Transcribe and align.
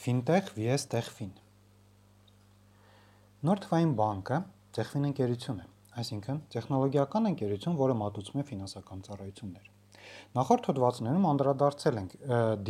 Fintech 0.00 0.46
vs 0.56 0.86
Techfin 0.88 1.34
Նոր 3.44 3.58
թվային 3.60 3.90
բանկը 3.98 4.36
Techfin 4.72 5.02
ընկերություն 5.10 5.58
է, 5.60 5.64
այսինքն 6.00 6.38
տեխնոլոգիական 6.54 7.28
ընկերություն, 7.30 7.74
որը 7.76 7.96
մատուցում 8.00 8.40
է 8.40 8.44
ֆինանսական 8.48 9.02
ծառայություններ։ 9.04 9.66
Նախորդ 10.38 10.68
հոդվածներում 10.70 11.26
անդրադարձել 11.30 12.00
ենք 12.00 12.14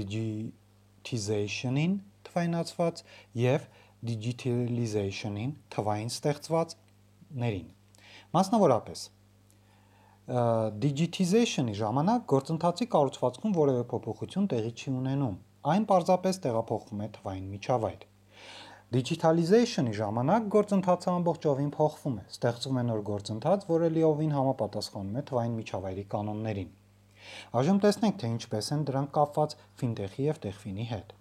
digitization-ին 0.00 1.94
թվայնացված 2.26 3.02
եւ 3.38 3.68
digitalization-ին 4.10 5.52
թվային 5.76 6.10
ստեղծվածներին։ 6.10 7.68
Մասնավորապես 8.34 9.04
digitization-ի 10.82 11.78
ժամանակ 11.78 12.26
գործընթացի 12.34 12.90
կառուցվածքում 12.96 13.56
որևէ 13.60 13.86
փոփոխություն 13.94 14.50
տեղի 14.50 14.74
չի 14.74 14.96
ունենում, 14.98 15.38
այն 15.68 15.84
պարզապես 15.90 16.38
տեղափոխվում 16.44 17.00
է 17.04 17.08
թվային 17.16 17.48
միջավայր։ 17.54 18.04
Digitalization-ի 18.90 19.92
ժամանակ 19.98 20.46
գործընթացը 20.54 21.10
ամբողջովին 21.12 21.68
փոխվում 21.76 22.16
է, 22.20 22.24
ստեղծվում 22.32 22.78
է 22.80 22.84
նոր 22.88 23.02
գործընթաց, 23.10 23.66
որը 23.68 23.90
լիովին 23.96 24.32
համապատասխանում 24.34 25.20
է 25.20 25.24
թվային 25.30 25.58
միջավայրի 25.60 26.04
կանոններին։ 26.14 26.72
Այժմ 27.60 27.80
տեսնենք, 27.84 28.16
թե 28.20 28.30
ինչպես 28.34 28.70
են 28.74 28.84
դրանք 28.90 29.12
կապված 29.20 29.56
ֆինտեխի 29.82 30.26
եւ 30.26 30.40
տեխֆինի 30.48 30.86
հետ։ 30.90 31.14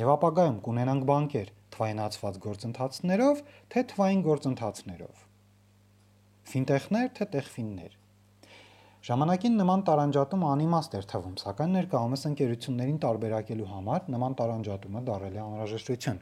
Եվ 0.00 0.12
ապագայում 0.14 0.58
կունենանք 0.70 1.06
բանկեր 1.10 1.54
թվայնացված 1.74 2.40
գործընթացներով, 2.46 3.42
թե 3.74 3.84
թվային 3.90 4.22
գործընթացներով։ 4.30 5.24
Ֆինտեխներ 6.50 7.10
թե 7.18 7.28
տեխֆիններ։ 7.34 7.99
Ժամանակին 9.00 9.54
նման 9.56 9.82
տարանջատում 9.88 10.42
անիմաստ 10.44 10.94
էր 10.98 11.06
թվում, 11.08 11.36
սակայն 11.40 11.70
ներկայումս 11.78 12.24
ընկերություններին 12.30 12.98
տարբերակելու 13.04 13.68
համար 13.70 14.10
նման 14.12 14.34
տարանջատումը 14.40 15.00
դարել 15.06 15.38
է 15.38 15.40
անհրաժեշտություն։ 15.44 16.18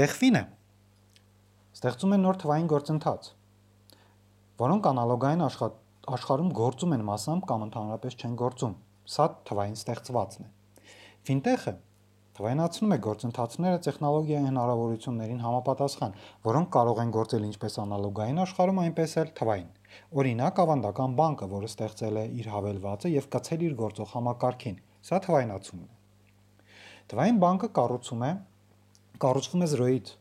Տեխֆինը 0.00 0.42
ստեղծում 1.76 2.12
է 2.16 2.18
նոր 2.20 2.38
թվային 2.42 2.68
գործընթաց, 2.72 3.30
որոնք 4.60 4.90
անալոգային 4.92 5.46
աշխատ, 5.46 5.80
աշխարհում 6.16 6.52
գործում 6.60 6.94
են 6.96 7.06
մասամբ 7.08 7.48
կամ 7.48 7.64
ընդհանրապես 7.70 8.20
չեն 8.20 8.36
գործում։ 8.44 8.76
Սա 9.16 9.26
թվային 9.48 9.76
ստեղծվածն 9.80 10.46
է։ 10.46 10.48
Ֆինտեխը 11.26 11.74
թվայնացնում 12.36 12.92
է 12.92 13.00
գործընթացները 13.06 13.80
տեխնոլոգիայի 13.86 14.48
հնարավորություններին 14.50 15.42
համապատասխան, 15.46 16.16
որոնք 16.44 16.72
կարող 16.76 17.02
են 17.06 17.12
գործել 17.16 17.46
ինչպես 17.48 17.78
անալոգային 17.86 18.42
աշխարհում, 18.44 18.80
այնպես 18.84 19.16
էլ 19.22 19.32
թվային։ 19.40 19.70
Օրինակ, 20.20 20.60
ավանդական 20.64 21.16
բանկը, 21.20 21.48
որը 21.52 21.70
ստեղծել 21.72 22.20
է 22.20 22.24
իր 22.40 22.48
հավելվածը 22.52 23.12
եւ 23.12 23.28
կցել 23.36 23.64
իր 23.66 23.74
գործող 23.80 24.12
համակարգին, 24.16 24.78
սա 25.08 25.20
թվայնացումն 25.26 25.86
է։ 25.86 25.96
Թվային 27.12 27.40
բանկը 27.46 27.68
կառուցում 27.78 28.24
է 28.26 28.30
կառուցվում 29.26 29.66
է 29.66 29.68
0-ից 29.72 30.12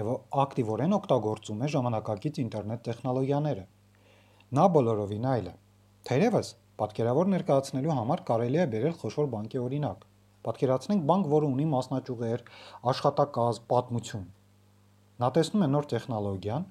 եւ 0.00 0.10
ակտիվորեն 0.44 0.96
օգտագործում 0.98 1.62
է 1.64 1.70
ժամանակակից 1.74 2.40
ինտերնետ 2.44 2.84
տեխնոլոգիաները։ 2.88 3.64
Նա 4.58 4.64
բոլորովին 4.74 5.28
այլ 5.34 5.48
է։ 5.50 5.54
Թերևս 6.08 6.50
պատկերավոր 6.84 7.30
ներկայացնելու 7.34 7.96
համար 7.98 8.22
կարելի 8.28 8.60
է 8.60 8.66
բերել 8.74 8.96
խոշոր 9.00 9.28
բանկի 9.34 9.60
օրինակ։ 9.64 10.06
Պատկերացնենք 10.44 11.04
բանկ, 11.10 11.28
որը 11.32 11.50
ունի 11.54 11.66
մասնաճյուղեր, 11.74 12.42
աշխատակազմ, 12.92 13.66
պատմություն։ 13.70 14.24
Նա 15.24 15.30
տեսնում 15.38 15.64
է 15.64 15.68
նոր 15.74 15.86
տեխնոլոգիան 15.94 16.66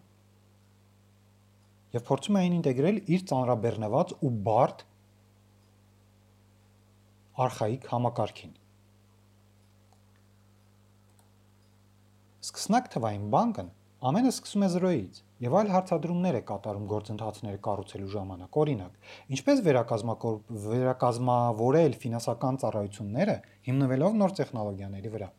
եւ 1.94 2.06
փորձում 2.10 2.40
է 2.40 2.44
այն 2.44 2.58
ինտեգրել 2.60 2.98
իր 3.16 3.24
ծանրաբեռնված 3.30 4.16
ու 4.24 4.34
բարդ 4.48 4.84
արխայիկ 7.44 7.88
համակարգին։ 7.94 8.58
Սկսնակ 12.44 12.90
թվային 12.94 13.30
բանկն 13.34 13.70
ամենը 14.04 14.32
սկսում 14.34 14.66
է 14.66 14.68
0-ից 14.74 15.20
եւ 15.44 15.54
այլ 15.60 15.70
հարցադրումներ 15.74 16.36
է 16.38 16.42
կատարում 16.50 16.88
գործընթացները 16.92 17.60
կառուցելու 17.68 18.12
ժամանակ։ 18.14 18.58
Օրինակ, 18.64 18.98
ինչպես 19.38 19.62
վերակազմավորել 19.68 21.96
ֆինանսական 22.04 22.60
ծառայությունները 22.64 23.36
հիմնվելով 23.70 24.18
նոր 24.20 24.36
տեխնոլոգիաների 24.40 25.14
վրա։ 25.16 25.30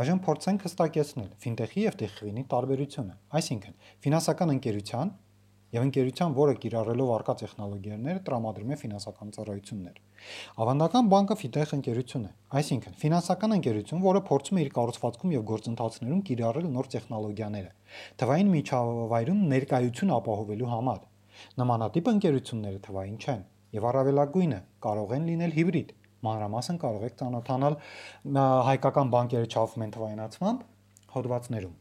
Այժմ 0.00 0.18
փորձենք 0.26 0.66
հստակեցնել 0.66 1.30
ֆինտեխի 1.42 1.80
եւ 1.86 1.94
տեխվինի 2.02 2.44
տարբերությունը։ 2.52 3.14
Այսինքն, 3.40 3.74
ֆինանսական 4.06 4.52
ընկերության 4.56 5.12
եւ 5.74 5.84
ընկերության, 5.86 6.34
որը 6.36 6.52
կիրառելով 6.62 7.08
արկա 7.16 7.34
տեխնոլոգիաները 7.40 8.20
տրամադրում 8.26 8.70
է 8.70 8.76
ֆինանսական 8.82 9.32
ծառայություններ։ 9.36 9.96
Ավանդական 10.62 11.10
բանկը 11.10 11.36
ֆինտեխ 11.42 11.72
ընկերություն 11.76 12.26
է, 12.26 12.30
այսինքն 12.60 12.96
ֆինանսական 13.02 13.56
ընկերություն, 13.56 14.04
որը 14.06 14.22
փորձում 14.30 14.56
է 14.56 14.64
իր 14.66 14.70
կառուցվածքում 14.76 15.34
եւ 15.36 15.44
գործընթացներում 15.50 16.22
կիրառել 16.30 16.70
նոր 16.76 16.90
տեխնոլոգիաները, 16.96 17.70
թվային 18.22 18.50
միջավայրում 18.56 19.44
ներկայություն 19.56 20.14
ապահովելու 20.16 20.72
համար։ 20.76 21.00
Նմանատիպ 21.60 22.10
ընկերությունները 22.16 22.80
թվային 22.86 23.18
չեն 23.26 23.42
եւ 23.76 23.86
առավելագույնը 23.90 24.60
կարող 24.86 25.16
են 25.16 25.26
լինել 25.30 25.56
հիբրիդ։ 25.56 25.90
Մանրամասն 26.26 26.78
կարող 26.82 27.02
եք 27.06 27.18
ճանոթանալ 27.20 27.76
հայկական 28.70 29.10
բանկերը 29.12 29.50
չափվում 29.52 29.84
են 29.86 29.94
թվայնացմամբ 29.96 30.64
հոդվածներում։ 31.16 31.74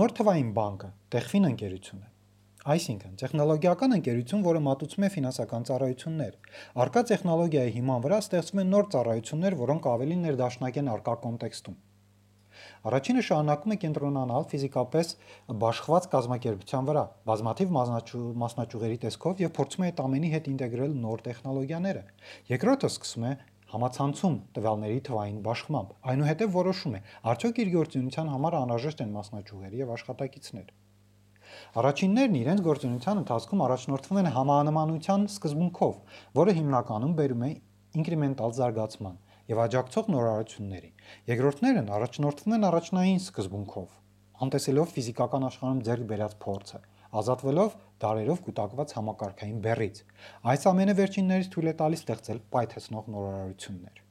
Նոր 0.00 0.16
թվային 0.20 0.54
բանկը 0.56 0.90
Տեխֆին 1.14 1.50
ընկերություն 1.54 2.02
է։ 2.02 2.09
Այսինքն, 2.60 3.12
տեխնոլոգիական 3.20 3.96
ընկերություն, 3.96 4.40
որը 4.44 4.60
մատուցում 4.66 5.04
է 5.06 5.08
ֆինանսական 5.14 5.62
ծառայություններ։ 5.68 6.34
Արկա 6.84 7.02
տեխնոլոգիայի 7.10 7.70
հիման 7.76 8.02
վրա 8.04 8.18
ստեղծվում 8.20 8.60
են 8.60 8.74
նոր 8.74 8.88
ծառայություններ, 8.94 9.56
որոնք 9.60 9.86
ավելի 9.90 10.18
ներդաշնակ 10.24 10.80
են 10.80 10.90
արկա 10.94 11.14
կոնտեքստում։ 11.24 11.78
Առաջինը 12.90 13.22
շարունակում 13.30 13.72
է 13.72 13.78
կենտրոնանալ 13.84 14.44
ֆիզիկապես 14.50 15.14
բաշխված 15.64 16.08
կազմակերպության 16.14 16.90
վրա, 16.90 17.04
բազմաթիվ 17.30 17.72
մասնաճյուղերի 18.44 19.00
տեսքով 19.04 19.40
եւ 19.40 19.54
փորձում 19.56 19.86
է 19.86 19.88
այդ 19.88 20.04
ամենի 20.04 20.32
հետ 20.36 20.52
ինտեգրել 20.52 20.98
նոր 21.00 21.24
տեխնոլոգիաները։ 21.30 22.04
Երկրորդը 22.52 22.92
սկսում 22.92 23.26
է 23.30 23.32
համացանցում 23.70 24.36
տվյալների 24.60 25.00
թվային 25.08 25.40
բաշխմամբ։ 25.48 25.96
Այնուհետև 26.12 26.54
որոշում 26.60 27.00
է, 27.00 27.02
արդյոք 27.32 27.64
իր 27.64 27.74
գործունեության 27.78 28.32
համար 28.36 28.60
անհրաժեշտ 28.60 29.04
են 29.06 29.18
մասնաճյուղեր 29.20 29.76
եւ 29.80 29.96
աշխատակիցներ։ 29.96 30.72
Առաջիններն 31.80 32.36
իրենց 32.40 32.62
գործունեության 32.66 33.20
ընթացքում 33.20 33.64
առաջնորդվում 33.66 34.20
են 34.20 34.28
համանմանության 34.36 35.26
սկզբունքով, 35.30 35.94
որը 36.40 36.54
հիմնականում 36.60 37.14
բերում 37.20 37.44
է 37.46 37.50
ինկրեմենտալ 38.00 38.54
զարգացման 38.60 39.16
եւ 39.50 39.60
աջակցող 39.64 40.10
նորարարությունների։ 40.14 40.90
Երկրորդներն 41.30 41.90
առաջնորդվում 41.96 42.54
են 42.56 42.66
առաջնային 42.70 43.20
սկզբունքով, 43.20 43.88
անտեսելով 44.46 44.92
ֆիզիկական 44.94 45.46
աշխարհում 45.50 45.80
ձեռք 45.88 46.04
բերած 46.12 46.36
փորձը, 46.44 46.80
ազատվելով 47.20 47.74
դարերով 48.04 48.44
կուտակված 48.46 48.94
համակարգային 49.00 49.58
բեռից։ 49.64 50.04
Այս 50.54 50.68
ամենը 50.70 50.94
վերջիններից 51.00 51.50
թույլ 51.56 51.72
է 51.72 51.74
տալիս 51.82 52.04
ստեղծել 52.06 52.44
պայթեցնող 52.54 53.10
նորարարություններ։ 53.16 54.06